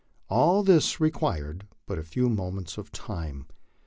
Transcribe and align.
All 0.29 0.63
this 0.63 0.99
required 0.99 1.67
but 1.85 1.99
a 1.99 2.03
few 2.03 2.27
moments 2.27 2.75
of 2.79 2.91
time. 2.91 3.45